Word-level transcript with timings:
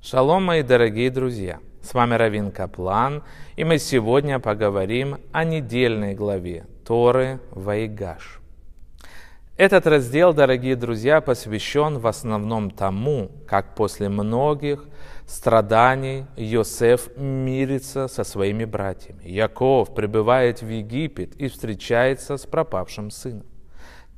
Шалом, 0.00 0.44
мои 0.44 0.62
дорогие 0.62 1.10
друзья! 1.10 1.58
С 1.82 1.92
вами 1.92 2.14
Равин 2.14 2.52
Каплан, 2.52 3.24
и 3.56 3.64
мы 3.64 3.78
сегодня 3.78 4.38
поговорим 4.38 5.18
о 5.32 5.42
недельной 5.42 6.14
главе 6.14 6.66
Торы 6.86 7.40
Вайгаш. 7.50 8.40
Этот 9.56 9.88
раздел, 9.88 10.32
дорогие 10.32 10.76
друзья, 10.76 11.20
посвящен 11.20 11.98
в 11.98 12.06
основном 12.06 12.70
тому, 12.70 13.32
как 13.48 13.74
после 13.74 14.08
многих 14.08 14.84
страданий 15.26 16.26
Йосеф 16.36 17.08
мирится 17.16 18.06
со 18.06 18.22
своими 18.22 18.64
братьями. 18.64 19.28
Яков 19.28 19.96
прибывает 19.96 20.62
в 20.62 20.68
Египет 20.68 21.34
и 21.34 21.48
встречается 21.48 22.36
с 22.36 22.46
пропавшим 22.46 23.10
сыном. 23.10 23.46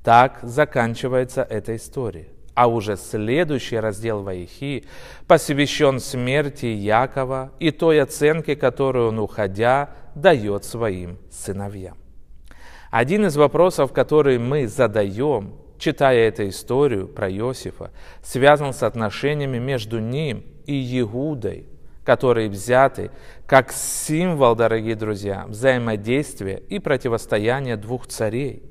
Так 0.04 0.40
заканчивается 0.42 1.42
эта 1.42 1.74
история. 1.74 2.28
А 2.54 2.66
уже 2.66 2.96
следующий 2.96 3.76
раздел 3.76 4.22
Ваихи 4.22 4.84
посвящен 5.26 6.00
смерти 6.00 6.66
Якова 6.66 7.52
и 7.58 7.70
той 7.70 8.02
оценке, 8.02 8.56
которую 8.56 9.08
он, 9.08 9.18
уходя, 9.18 9.90
дает 10.14 10.64
своим 10.64 11.18
сыновьям. 11.30 11.96
Один 12.90 13.26
из 13.26 13.36
вопросов, 13.36 13.92
который 13.92 14.38
мы 14.38 14.66
задаем, 14.66 15.54
читая 15.78 16.28
эту 16.28 16.48
историю 16.48 17.06
про 17.06 17.30
Иосифа, 17.30 17.92
связан 18.22 18.72
с 18.72 18.82
отношениями 18.82 19.58
между 19.58 20.00
ним 20.00 20.44
и 20.66 21.00
Иудой, 21.00 21.66
которые 22.04 22.48
взяты 22.48 23.12
как 23.46 23.72
символ, 23.72 24.56
дорогие 24.56 24.96
друзья, 24.96 25.44
взаимодействия 25.46 26.62
и 26.68 26.80
противостояния 26.80 27.76
двух 27.76 28.08
царей, 28.08 28.64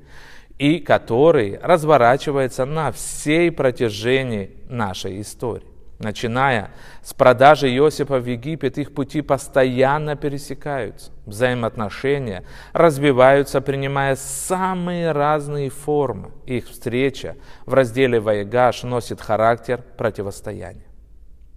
и 0.60 0.78
который 0.78 1.58
разворачивается 1.62 2.66
на 2.66 2.92
всей 2.92 3.50
протяжении 3.50 4.58
нашей 4.68 5.22
истории. 5.22 5.66
Начиная 5.98 6.70
с 7.02 7.14
продажи 7.14 7.74
Иосифа 7.74 8.18
в 8.18 8.26
Египет, 8.26 8.76
их 8.76 8.92
пути 8.92 9.22
постоянно 9.22 10.16
пересекаются. 10.16 11.12
Взаимоотношения 11.24 12.44
развиваются, 12.74 13.62
принимая 13.62 14.16
самые 14.16 15.12
разные 15.12 15.70
формы. 15.70 16.30
Их 16.44 16.68
встреча 16.68 17.36
в 17.64 17.72
разделе 17.72 18.20
«Ваегаш» 18.20 18.82
носит 18.82 19.22
характер 19.22 19.82
противостояния. 19.96 20.84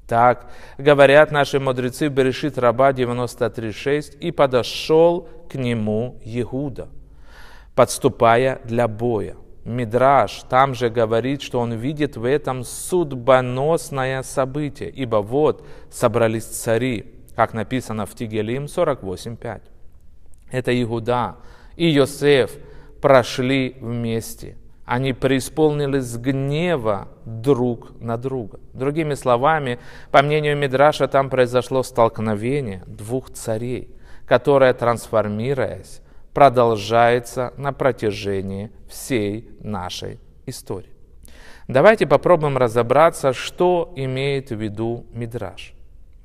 Так 0.08 0.50
говорят 0.78 1.30
наши 1.30 1.60
мудрецы 1.60 2.08
Берешит 2.08 2.58
Раба 2.58 2.92
93.6, 2.92 4.18
«И 4.20 4.32
подошел 4.32 5.28
к 5.50 5.56
нему 5.56 6.22
Иуда, 6.24 6.88
подступая 7.76 8.62
для 8.64 8.88
боя». 8.88 9.36
Мидраш 9.66 10.44
там 10.50 10.76
же 10.76 10.90
говорит, 10.90 11.42
что 11.42 11.60
он 11.60 11.74
видит 11.74 12.18
в 12.18 12.26
этом 12.26 12.64
судьбоносное 12.64 14.22
событие, 14.24 14.90
ибо 14.90 15.18
вот 15.18 15.66
собрались 15.90 16.44
цари, 16.44 17.14
как 17.36 17.54
написано 17.54 18.06
в 18.06 18.14
Тигелим 18.14 18.66
48.5. 18.66 19.62
Это 20.52 20.82
Иуда 20.84 21.38
и 21.78 21.88
Йосеф 21.88 22.52
прошли 23.02 23.78
вместе– 23.80 24.58
они 24.86 25.14
преисполнились 25.14 26.18
гнева 26.18 27.08
друг 27.26 28.00
на 28.02 28.18
друга. 28.18 28.60
Другими 28.74 29.14
словами, 29.14 29.80
по 30.12 30.22
мнению 30.22 30.58
Мидраша, 30.58 31.08
там 31.08 31.30
произошло 31.30 31.84
столкновение 31.84 32.84
двух 32.86 33.32
царей, 33.32 33.96
которое, 34.28 34.74
трансформируясь, 34.74 36.02
продолжается 36.34 37.54
на 37.58 37.74
протяжении 37.74 38.72
всей 38.88 39.50
нашей 39.62 40.20
истории. 40.46 40.90
Давайте 41.68 42.06
попробуем 42.06 42.58
разобраться, 42.58 43.34
что 43.34 43.94
имеет 43.96 44.50
в 44.50 44.56
виду 44.56 45.06
Мидраш. 45.14 45.74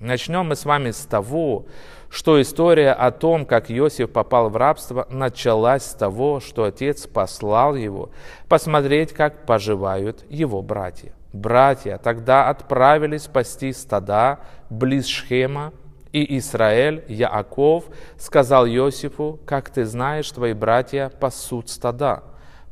Начнем 0.00 0.47
мы 0.47 0.56
с 0.56 0.65
вами 0.65 0.92
с 0.92 1.06
того, 1.06 1.67
что 2.09 2.41
история 2.41 2.92
о 2.92 3.11
том, 3.11 3.45
как 3.45 3.70
Иосиф 3.70 4.11
попал 4.12 4.48
в 4.48 4.56
рабство, 4.56 5.06
началась 5.11 5.84
с 5.84 5.95
того, 5.95 6.41
что 6.41 6.65
отец 6.65 7.06
послал 7.06 7.75
его 7.75 8.10
посмотреть, 8.49 9.12
как 9.12 9.44
поживают 9.44 10.25
его 10.31 10.62
братья. 10.62 11.12
Братья 11.33 11.99
тогда 11.99 12.49
отправились 12.49 13.25
спасти 13.25 13.72
стада 13.72 14.38
близ 14.71 15.06
Шхема, 15.06 15.72
и 16.13 16.39
Израиль, 16.39 17.05
Яаков, 17.09 17.85
сказал 18.17 18.67
Иосифу, 18.67 19.41
как 19.47 19.71
ты 19.71 19.85
знаешь, 19.85 20.31
твои 20.31 20.53
братья 20.53 21.11
пасут 21.21 21.69
стада. 21.69 22.23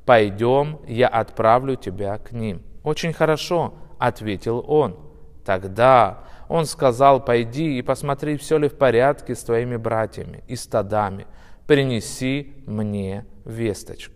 Пойдем, 0.05 0.79
я 0.87 1.09
отправлю 1.09 1.77
тебя 1.77 2.19
к 2.19 2.33
ним. 2.33 2.63
Очень 2.85 3.13
хорошо, 3.13 3.75
ответил 3.99 4.65
он. 4.67 4.97
Тогда 5.45 6.25
он 6.49 6.65
сказал, 6.67 7.25
пойди 7.25 7.79
и 7.79 7.83
посмотри, 7.83 8.37
все 8.37 8.59
ли 8.59 8.69
в 8.69 8.77
порядке 8.77 9.35
с 9.35 9.43
твоими 9.43 9.77
братьями 9.77 10.45
и 10.47 10.57
стадами. 10.57 11.27
Принеси 11.67 12.55
мне 12.67 13.27
весточку. 13.45 14.16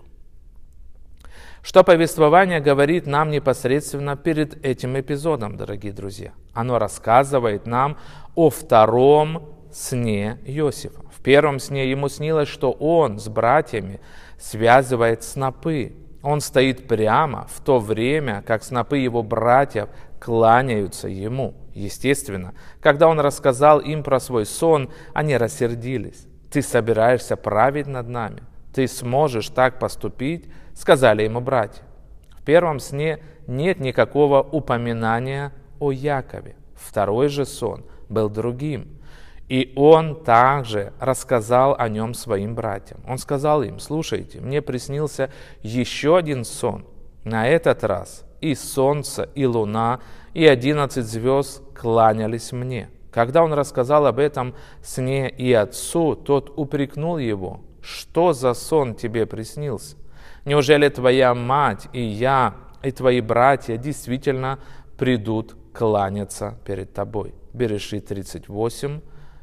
Что 1.62 1.84
повествование 1.84 2.60
говорит 2.60 3.06
нам 3.06 3.30
непосредственно 3.30 4.16
перед 4.16 4.64
этим 4.64 4.98
эпизодом, 4.98 5.56
дорогие 5.56 5.92
друзья? 5.92 6.32
Оно 6.54 6.78
рассказывает 6.78 7.66
нам 7.66 7.98
о 8.34 8.48
втором 8.48 9.50
сне 9.70 10.38
Иосифа. 10.46 11.02
В 11.14 11.22
первом 11.22 11.60
сне 11.60 11.90
ему 11.90 12.08
снилось, 12.08 12.48
что 12.48 12.72
он 12.72 13.18
с 13.18 13.28
братьями 13.28 14.00
связывает 14.38 15.22
снопы. 15.22 15.92
Он 16.22 16.40
стоит 16.40 16.88
прямо 16.88 17.46
в 17.52 17.60
то 17.60 17.78
время, 17.78 18.42
как 18.46 18.64
снопы 18.64 18.96
его 18.96 19.22
братьев 19.22 19.90
кланяются 20.18 21.08
ему. 21.08 21.54
Естественно, 21.74 22.54
когда 22.80 23.06
он 23.06 23.20
рассказал 23.20 23.80
им 23.80 24.02
про 24.02 24.18
свой 24.18 24.46
сон, 24.46 24.90
они 25.12 25.36
рассердились. 25.36 26.26
«Ты 26.50 26.62
собираешься 26.62 27.36
править 27.36 27.86
над 27.86 28.08
нами? 28.08 28.42
Ты 28.72 28.88
сможешь 28.88 29.50
так 29.50 29.78
поступить?»— 29.78 30.48
сказали 30.74 31.22
ему 31.22 31.40
братья. 31.40 31.82
В 32.30 32.42
первом 32.42 32.80
сне 32.80 33.20
нет 33.46 33.80
никакого 33.80 34.42
упоминания 34.42 35.52
о 35.78 35.92
Якове. 35.92 36.56
Второй 36.74 37.28
же 37.28 37.44
сон 37.44 37.84
был 38.08 38.28
другим. 38.28 39.00
И 39.48 39.72
он 39.74 40.22
также 40.22 40.92
рассказал 41.00 41.74
о 41.76 41.88
нем 41.88 42.14
своим 42.14 42.54
братьям. 42.54 43.00
Он 43.06 43.18
сказал 43.18 43.62
им, 43.62 43.80
слушайте, 43.80 44.40
мне 44.40 44.62
приснился 44.62 45.30
еще 45.62 46.16
один 46.16 46.44
сон. 46.44 46.86
На 47.24 47.48
этот 47.48 47.82
раз 47.84 48.24
и 48.40 48.54
солнце, 48.54 49.28
и 49.34 49.44
луна, 49.46 50.00
и 50.34 50.46
одиннадцать 50.46 51.06
звезд 51.06 51.62
кланялись 51.74 52.52
мне. 52.52 52.90
Когда 53.10 53.42
он 53.42 53.52
рассказал 53.52 54.06
об 54.06 54.18
этом 54.18 54.54
сне 54.82 55.28
и 55.28 55.52
отцу, 55.52 56.14
тот 56.14 56.52
упрекнул 56.56 57.18
его, 57.18 57.60
что 57.82 58.32
за 58.32 58.54
сон 58.54 58.94
тебе 58.94 59.26
приснился? 59.26 59.96
Неужели 60.44 60.88
твоя 60.88 61.34
мать 61.34 61.88
и 61.92 62.02
я, 62.02 62.54
и 62.82 62.90
твои 62.90 63.20
братья 63.20 63.76
действительно 63.76 64.58
придут 64.96 65.56
кланяться 65.72 66.58
перед 66.64 66.92
тобой? 66.92 67.34
Береши 67.52 68.00
38, 68.00 69.00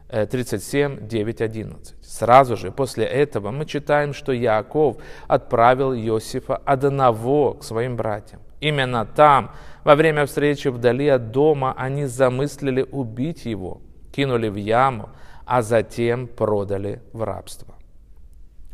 37, 0.09 1.07
9, 1.07 1.41
11. 1.41 1.95
Сразу 2.01 2.55
же 2.55 2.71
после 2.71 3.05
этого 3.05 3.51
мы 3.51 3.65
читаем, 3.65 4.13
что 4.13 4.31
Яков 4.31 4.97
отправил 5.27 5.93
Иосифа 5.93 6.55
одного 6.55 7.53
к 7.53 7.63
своим 7.63 7.95
братьям. 7.95 8.41
Именно 8.59 9.05
там, 9.05 9.51
во 9.83 9.95
время 9.95 10.25
встречи 10.25 10.69
вдали 10.69 11.09
от 11.09 11.31
дома, 11.31 11.73
они 11.77 12.05
замыслили 12.05 12.81
убить 12.81 13.45
его, 13.45 13.81
кинули 14.11 14.47
в 14.49 14.55
яму, 14.55 15.09
а 15.45 15.61
затем 15.61 16.27
продали 16.27 17.01
в 17.13 17.23
рабство. 17.23 17.75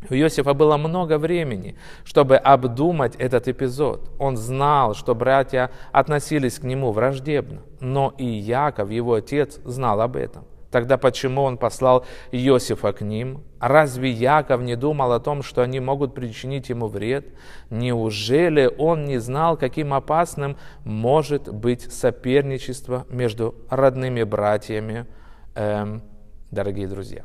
У 0.10 0.14
Иосифа 0.14 0.54
было 0.54 0.78
много 0.78 1.18
времени, 1.18 1.76
чтобы 2.04 2.36
обдумать 2.38 3.16
этот 3.16 3.48
эпизод. 3.48 4.12
Он 4.20 4.38
знал, 4.38 4.94
что 4.94 5.16
братья 5.16 5.72
относились 5.92 6.60
к 6.60 6.64
нему 6.64 6.92
враждебно, 6.92 7.62
но 7.80 8.14
и 8.18 8.26
Яков, 8.26 8.90
его 8.90 9.16
отец, 9.16 9.60
знал 9.64 10.02
об 10.02 10.16
этом. 10.16 10.46
Тогда 10.74 10.98
почему 10.98 11.44
он 11.44 11.60
послал 11.60 12.04
Иосифа 12.32 12.94
к 12.94 13.02
ним? 13.02 13.44
Разве 13.60 14.10
Яков 14.10 14.62
не 14.62 14.76
думал 14.76 15.12
о 15.12 15.20
том, 15.20 15.44
что 15.44 15.62
они 15.62 15.80
могут 15.80 16.16
причинить 16.16 16.70
ему 16.70 16.88
вред? 16.88 17.28
Неужели 17.70 18.74
он 18.80 19.06
не 19.06 19.20
знал, 19.20 19.56
каким 19.56 19.94
опасным 19.94 20.58
может 20.84 21.54
быть 21.54 21.94
соперничество 21.94 23.06
между 23.08 23.54
родными 23.70 24.24
братьями, 24.24 25.06
эм, 25.54 26.02
дорогие 26.50 26.88
друзья? 26.88 27.24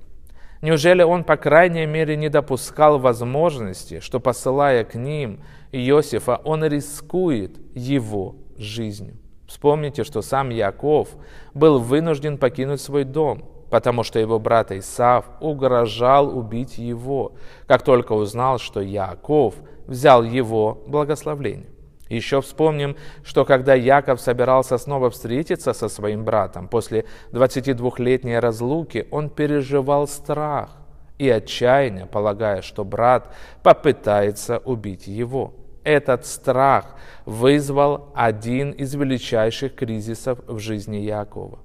Неужели 0.60 1.02
он, 1.02 1.22
по 1.24 1.36
крайней 1.36 1.86
мере, 1.86 2.16
не 2.16 2.28
допускал 2.28 2.98
возможности, 2.98 4.00
что, 4.00 4.18
посылая 4.18 4.84
к 4.84 4.94
ним 4.94 5.40
Иосифа, 5.70 6.40
он 6.44 6.64
рискует 6.64 7.56
его 7.74 8.36
жизнью? 8.56 9.16
Вспомните, 9.46 10.04
что 10.04 10.20
сам 10.20 10.50
Яков 10.50 11.08
был 11.54 11.78
вынужден 11.78 12.38
покинуть 12.38 12.80
свой 12.80 13.04
дом, 13.04 13.44
потому 13.70 14.02
что 14.02 14.18
его 14.18 14.38
брат 14.38 14.72
Исав 14.72 15.26
угрожал 15.40 16.36
убить 16.36 16.76
его, 16.76 17.32
как 17.66 17.82
только 17.82 18.12
узнал, 18.12 18.58
что 18.58 18.80
Яков 18.80 19.54
взял 19.86 20.22
его 20.22 20.82
благословление. 20.86 21.68
Еще 22.08 22.40
вспомним, 22.40 22.96
что 23.22 23.44
когда 23.44 23.74
Яков 23.74 24.20
собирался 24.20 24.78
снова 24.78 25.10
встретиться 25.10 25.74
со 25.74 25.88
своим 25.88 26.24
братом 26.24 26.68
после 26.68 27.04
22-летней 27.32 28.38
разлуки, 28.38 29.06
он 29.10 29.28
переживал 29.28 30.08
страх 30.08 30.70
и 31.18 31.28
отчаяние, 31.28 32.06
полагая, 32.06 32.62
что 32.62 32.84
брат 32.84 33.34
попытается 33.62 34.58
убить 34.58 35.06
его. 35.06 35.54
Этот 35.84 36.26
страх 36.26 36.96
вызвал 37.26 38.10
один 38.14 38.70
из 38.72 38.94
величайших 38.94 39.74
кризисов 39.74 40.38
в 40.46 40.58
жизни 40.58 40.96
Якова. 40.96 41.58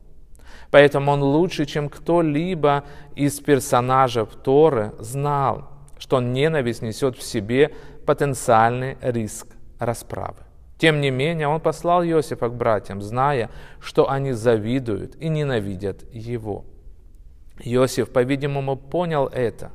Поэтому 0.71 1.11
он 1.11 1.23
лучше, 1.23 1.65
чем 1.65 1.87
кто-либо 1.87 2.83
из 3.15 3.39
персонажей 3.39 4.25
Торы, 4.43 4.91
знал, 4.99 5.69
что 5.99 6.19
ненависть 6.19 6.81
несет 6.81 7.17
в 7.17 7.23
себе 7.23 7.73
потенциальный 8.05 8.97
риск 9.01 9.52
расправы. 9.85 10.37
Тем 10.77 11.01
не 11.01 11.11
менее, 11.11 11.47
он 11.47 11.61
послал 11.61 12.03
Иосифа 12.03 12.49
к 12.49 12.55
братьям, 12.55 13.01
зная, 13.01 13.49
что 13.79 14.09
они 14.09 14.33
завидуют 14.33 15.15
и 15.15 15.29
ненавидят 15.29 16.03
его. 16.11 16.65
Иосиф, 17.59 18.11
по-видимому, 18.11 18.75
понял 18.75 19.27
это. 19.27 19.71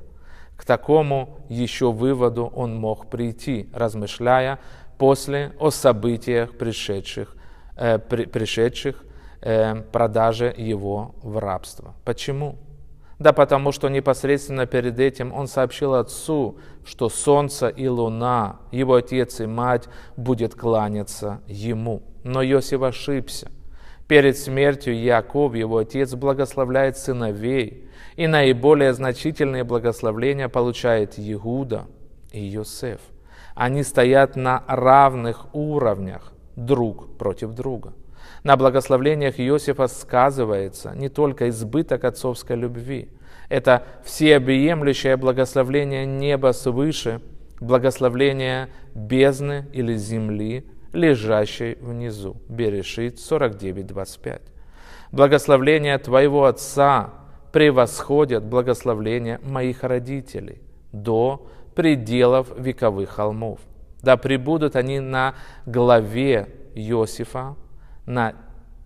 К 0.57 0.65
такому 0.65 1.39
еще 1.49 1.93
выводу 1.93 2.47
он 2.47 2.77
мог 2.77 3.09
прийти, 3.09 3.71
размышляя 3.73 4.59
после 4.99 5.53
о 5.61 5.71
событиях, 5.71 6.59
пришедших, 6.59 7.37
э, 7.77 7.99
при, 7.99 8.25
пришедших 8.27 9.05
э, 9.41 9.77
продаже 9.93 10.53
его 10.57 11.15
в 11.23 11.39
рабство. 11.39 11.95
Почему? 12.05 12.57
Да 13.19 13.33
потому 13.33 13.73
что 13.73 13.89
непосредственно 13.89 14.67
перед 14.67 15.01
этим 15.01 15.33
он 15.33 15.49
сообщил 15.49 15.95
отцу, 15.95 16.59
что 16.85 17.09
солнце 17.09 17.69
и 17.69 17.89
луна, 17.89 18.61
его 18.71 18.95
отец 18.95 19.41
и 19.41 19.47
мать, 19.47 19.89
будет 20.17 20.55
кланяться 20.55 21.41
ему. 21.47 22.03
Но 22.23 22.43
Иосиф 22.45 22.83
ошибся. 22.83 23.51
Перед 24.07 24.39
смертью 24.39 24.99
Яков, 24.99 25.55
его 25.55 25.79
отец, 25.79 26.15
благословляет 26.15 26.97
сыновей, 26.97 27.89
и 28.17 28.27
наиболее 28.27 28.95
значительные 28.95 29.65
благословления 29.65 30.49
получает 30.49 31.15
Иуда 31.19 31.87
и 32.33 32.41
Йосеф. 32.41 33.01
Они 33.55 33.83
стоят 33.83 34.37
на 34.37 34.65
равных 34.67 35.53
уровнях 35.53 36.33
друг 36.57 37.19
против 37.19 37.51
друга. 37.51 37.93
На 38.43 38.57
благословлениях 38.57 39.39
Иосифа 39.39 39.89
сказывается 39.89 40.93
не 40.95 41.09
только 41.09 41.49
избыток 41.49 42.05
отцовской 42.05 42.57
любви. 42.57 43.09
Это 43.49 43.85
всеобъемлющее 44.05 45.17
благословление 45.17 46.07
неба 46.07 46.53
свыше, 46.53 47.21
благословление 47.61 48.69
бездны 48.95 49.67
или 49.73 49.97
земли, 49.97 50.67
лежащей 50.93 51.75
внизу. 51.81 52.37
Берешит 52.49 53.17
49.25. 53.17 54.41
Благословление 55.13 55.99
твоего 55.99 56.45
отца 56.45 57.11
превосходят 57.53 58.45
благословление 58.45 59.41
моих 59.43 59.83
родителей 59.83 60.61
до 60.93 61.47
пределов 61.75 62.49
вековых 62.59 63.11
холмов. 63.11 63.61
Да 64.03 64.17
пребудут 64.17 64.77
они 64.77 65.01
на 65.01 65.35
главе 65.67 66.49
Иосифа, 66.75 67.57
на 68.09 68.35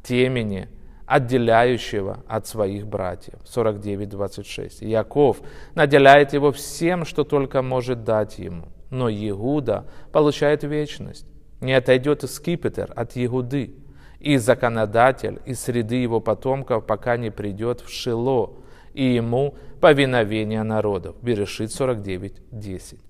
темени, 0.03 0.69
отделяющего 1.07 2.25
от 2.27 2.47
своих 2.47 2.87
братьев. 2.87 3.35
49.26. 3.45 4.85
Яков 4.85 5.41
наделяет 5.75 6.33
его 6.33 6.51
всем, 6.53 7.05
что 7.05 7.25
только 7.25 7.63
может 7.63 8.05
дать 8.05 8.39
ему. 8.39 8.69
Но 8.91 9.09
Иуда 9.09 9.87
получает 10.11 10.65
вечность. 10.65 11.27
Не 11.61 11.73
отойдет 11.75 12.29
скипетр 12.29 12.93
от 12.95 13.13
Иуды. 13.17 13.77
И 14.19 14.37
законодатель 14.37 15.41
из 15.47 15.61
среды 15.61 15.97
его 15.97 16.21
потомков, 16.21 16.87
пока 16.87 17.17
не 17.17 17.31
придет 17.31 17.81
в 17.81 17.89
Шило, 17.89 18.55
и 18.95 19.15
ему 19.15 19.57
повиновение 19.81 20.63
народов. 20.63 21.17
Берешит 21.23 21.71
49.10. 21.71 23.01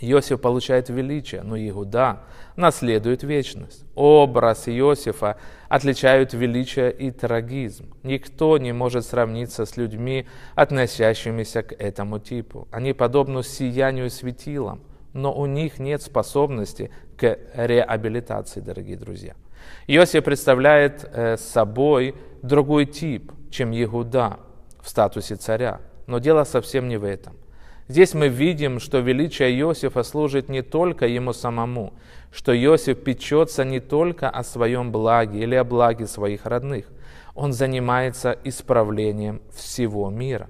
Иосиф 0.00 0.40
получает 0.40 0.88
величие, 0.88 1.42
но 1.42 1.56
Иуда 1.56 2.20
наследует 2.56 3.22
вечность. 3.22 3.84
Образ 3.94 4.68
Иосифа 4.68 5.36
отличают 5.68 6.32
величие 6.32 6.92
и 6.92 7.10
трагизм. 7.10 7.94
Никто 8.02 8.58
не 8.58 8.72
может 8.72 9.04
сравниться 9.06 9.64
с 9.64 9.76
людьми, 9.76 10.26
относящимися 10.54 11.62
к 11.62 11.72
этому 11.72 12.18
типу. 12.18 12.68
Они 12.70 12.92
подобны 12.92 13.42
сиянию 13.42 14.10
светилам, 14.10 14.82
но 15.12 15.32
у 15.32 15.46
них 15.46 15.78
нет 15.78 16.02
способности 16.02 16.90
к 17.16 17.38
реабилитации, 17.54 18.60
дорогие 18.60 18.96
друзья. 18.96 19.34
Иосиф 19.86 20.24
представляет 20.24 21.08
э, 21.12 21.36
собой 21.36 22.14
другой 22.42 22.86
тип, 22.86 23.32
чем 23.50 23.72
Иуда 23.72 24.38
в 24.80 24.88
статусе 24.88 25.36
царя. 25.36 25.80
Но 26.06 26.18
дело 26.18 26.44
совсем 26.44 26.88
не 26.88 26.98
в 26.98 27.04
этом. 27.04 27.34
Здесь 27.88 28.14
мы 28.14 28.28
видим, 28.28 28.80
что 28.80 28.98
величие 28.98 29.56
Иосифа 29.60 30.02
служит 30.02 30.48
не 30.48 30.62
только 30.62 31.06
ему 31.06 31.32
самому, 31.32 31.94
что 32.32 32.52
Иосиф 32.52 33.02
печется 33.04 33.64
не 33.64 33.78
только 33.78 34.28
о 34.28 34.42
своем 34.42 34.90
благе 34.90 35.38
или 35.40 35.54
о 35.54 35.62
благе 35.62 36.06
своих 36.08 36.46
родных. 36.46 36.86
Он 37.36 37.52
занимается 37.52 38.36
исправлением 38.42 39.40
всего 39.54 40.10
мира. 40.10 40.48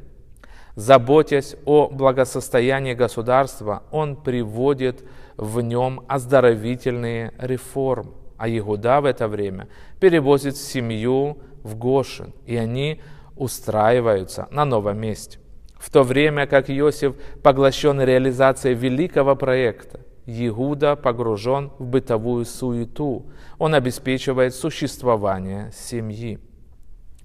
Заботясь 0.76 1.56
о 1.66 1.88
благосостоянии 1.88 2.94
государства, 2.94 3.82
он 3.90 4.16
приводит 4.16 5.04
в 5.36 5.60
нем 5.60 6.04
оздоровительные 6.08 7.34
реформы. 7.38 8.12
А 8.38 8.48
Иуда 8.48 9.00
в 9.00 9.06
это 9.06 9.28
время 9.28 9.68
перевозит 10.00 10.56
семью 10.56 11.38
в 11.62 11.76
Гошин, 11.76 12.34
и 12.46 12.56
они 12.56 13.00
устраиваются 13.36 14.48
на 14.50 14.64
новом 14.64 14.98
месте. 14.98 15.38
В 15.78 15.90
то 15.90 16.02
время 16.02 16.46
как 16.46 16.70
Иосиф 16.70 17.14
поглощен 17.42 18.00
реализацией 18.00 18.74
великого 18.74 19.36
проекта, 19.36 20.00
Иуда 20.26 20.96
погружен 20.96 21.70
в 21.78 21.84
бытовую 21.84 22.44
суету. 22.44 23.26
Он 23.58 23.74
обеспечивает 23.74 24.54
существование 24.54 25.70
семьи. 25.72 26.40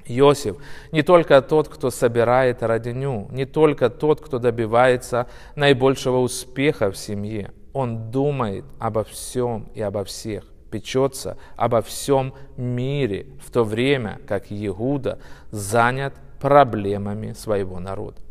Иосиф 0.06 0.57
не 0.92 1.01
только 1.01 1.42
тот, 1.42 1.69
кто 1.69 1.89
собирает 1.89 2.62
родню, 2.63 3.27
не 3.31 3.45
только 3.45 3.89
тот, 3.89 4.21
кто 4.21 4.39
добивается 4.39 5.27
наибольшего 5.56 6.18
успеха 6.18 6.92
в 6.92 6.98
семье. 6.98 7.51
Он 7.74 8.12
думает 8.12 8.65
обо 8.80 9.03
всем 9.03 9.69
и 9.74 9.81
обо 9.81 10.03
всех, 10.03 10.44
печется 10.69 11.38
обо 11.56 11.81
всем 11.81 12.33
мире, 12.57 13.27
в 13.44 13.50
то 13.50 13.63
время 13.63 14.19
как 14.27 14.48
Иуда 14.50 15.19
занят 15.51 16.13
проблемами 16.39 17.34
своего 17.34 17.79
народа. 17.79 18.22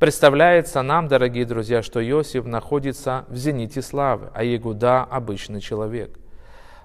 Представляется 0.00 0.80
нам, 0.80 1.08
дорогие 1.08 1.44
друзья, 1.44 1.82
что 1.82 2.02
Иосиф 2.02 2.46
находится 2.46 3.26
в 3.28 3.36
зените 3.36 3.82
славы, 3.82 4.30
а 4.32 4.42
Ягуда– 4.42 5.02
обычный 5.10 5.60
человек. 5.60 6.18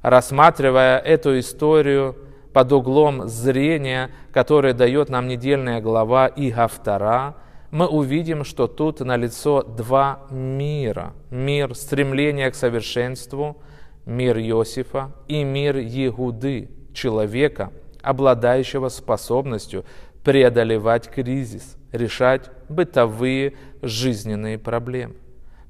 Рассматривая 0.02 1.00
эту 1.00 1.40
историю 1.40 2.18
под 2.52 2.74
углом 2.74 3.30
зрения, 3.30 4.12
которое 4.34 4.74
дает 4.74 5.08
нам 5.08 5.30
недельная 5.30 5.80
глава 5.80 6.28
Ига 6.28 6.70
2, 6.84 7.36
мы 7.72 7.88
увидим, 7.88 8.44
что 8.44 8.68
тут 8.68 9.00
налицо 9.00 9.64
два 9.64 10.24
мира. 10.30 11.14
Мир 11.30 11.74
стремления 11.74 12.52
к 12.52 12.56
совершенству, 12.56 13.62
мир 14.06 14.38
Иосифа 14.40 15.14
и 15.30 15.46
мир 15.46 15.78
Егуды, 15.78 16.70
человека, 16.94 17.72
обладающего 18.02 18.90
способностью 18.90 19.86
преодолевать 20.22 21.08
кризис, 21.10 21.78
решать 21.94 22.52
бытовые 22.70 23.54
жизненные 23.82 24.58
проблемы. 24.58 25.16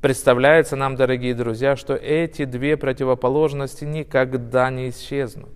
Представляется 0.02 0.76
нам, 0.76 0.96
дорогие 0.96 1.34
друзья, 1.34 1.76
что 1.76 1.96
эти 1.96 2.46
две 2.46 2.78
противоположности 2.78 3.86
никогда 3.86 4.70
не 4.70 4.90
исчезнут. 4.90 5.50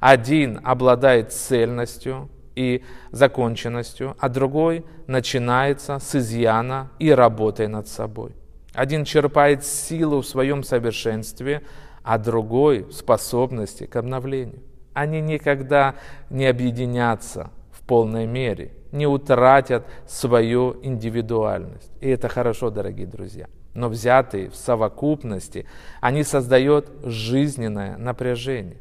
Один 0.00 0.60
обладает 0.62 1.32
цельностью 1.32 2.28
и 2.54 2.84
законченностью, 3.10 4.14
а 4.18 4.28
другой 4.28 4.84
начинается 5.06 5.98
с 5.98 6.14
изъяна 6.14 6.90
и 6.98 7.10
работой 7.10 7.68
над 7.68 7.88
собой. 7.88 8.32
Один 8.74 9.04
черпает 9.04 9.64
силу 9.64 10.20
в 10.20 10.26
своем 10.26 10.62
совершенстве, 10.62 11.62
а 12.02 12.18
другой 12.18 12.86
способности 12.92 13.84
к 13.86 13.96
обновлению. 13.96 14.60
Они 14.92 15.20
никогда 15.20 15.94
не 16.28 16.46
объединятся 16.46 17.50
полной 17.86 18.26
мере 18.26 18.72
не 18.92 19.06
утратят 19.06 19.86
свою 20.06 20.76
индивидуальность. 20.82 21.90
И 22.00 22.08
это 22.08 22.28
хорошо, 22.28 22.70
дорогие 22.70 23.06
друзья. 23.06 23.48
Но 23.74 23.88
взятые 23.88 24.48
в 24.48 24.56
совокупности, 24.56 25.66
они 26.00 26.22
создают 26.22 26.90
жизненное 27.04 27.96
напряжение. 27.98 28.80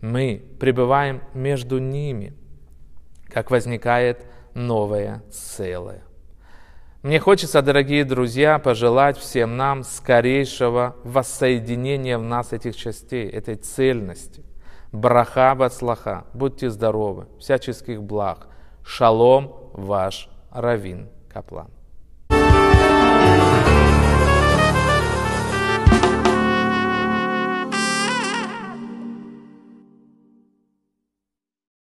Мы 0.00 0.42
пребываем 0.58 1.22
между 1.34 1.78
ними, 1.78 2.34
как 3.28 3.50
возникает 3.50 4.26
новое 4.54 5.22
целое. 5.30 6.02
Мне 7.02 7.20
хочется, 7.20 7.60
дорогие 7.60 8.04
друзья, 8.04 8.58
пожелать 8.58 9.18
всем 9.18 9.56
нам 9.56 9.84
скорейшего 9.84 10.96
воссоединения 11.04 12.18
в 12.18 12.22
нас 12.22 12.52
этих 12.52 12.76
частей, 12.76 13.28
этой 13.28 13.56
цельности. 13.56 14.42
Браха 14.94 15.52
бацлаха, 15.56 16.24
будьте 16.34 16.70
здоровы, 16.70 17.26
всяческих 17.40 18.00
благ. 18.00 18.46
Шалом, 18.84 19.72
ваш 19.72 20.28
Равин 20.52 21.10
Каплан. 21.28 21.73